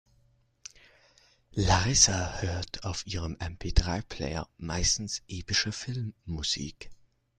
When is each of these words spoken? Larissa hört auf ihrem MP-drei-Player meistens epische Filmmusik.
Larissa 1.51 2.41
hört 2.41 2.85
auf 2.85 3.05
ihrem 3.05 3.37
MP-drei-Player 3.37 4.49
meistens 4.57 5.21
epische 5.27 5.71
Filmmusik. 5.71 6.89